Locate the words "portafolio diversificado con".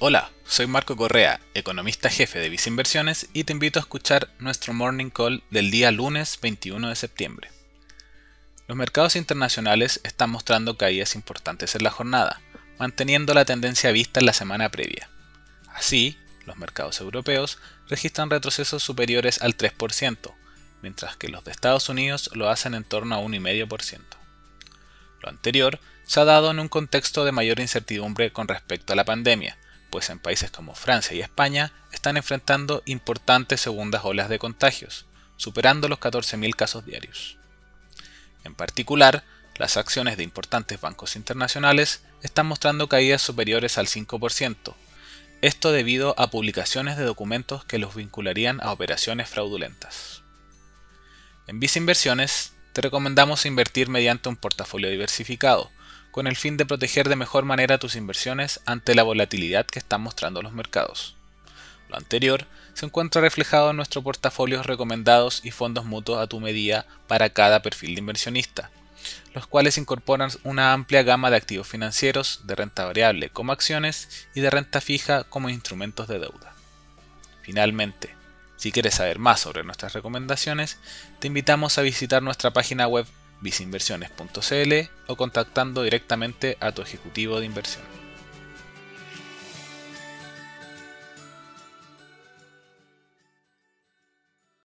54.36-56.26